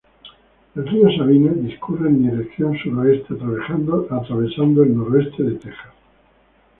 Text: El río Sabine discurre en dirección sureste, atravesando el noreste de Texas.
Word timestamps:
El 0.75 0.87
río 0.87 1.11
Sabine 1.15 1.51
discurre 1.61 2.09
en 2.09 2.23
dirección 2.27 2.75
sureste, 2.75 3.35
atravesando 3.35 4.81
el 4.81 4.95
noreste 4.97 5.43
de 5.43 5.51
Texas. 5.59 5.93